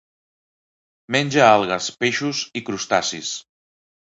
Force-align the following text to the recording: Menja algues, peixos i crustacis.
Menja 1.17 1.45
algues, 1.49 1.91
peixos 2.05 2.43
i 2.61 2.65
crustacis. 2.71 3.31